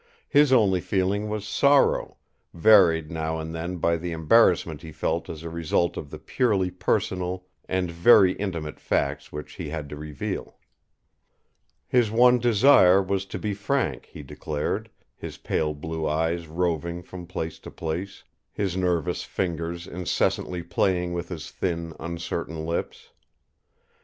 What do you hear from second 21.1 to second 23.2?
with his thin, uncertain lips.